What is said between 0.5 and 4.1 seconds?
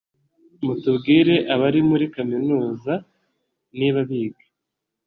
mutubwire abari muri kaminuza niba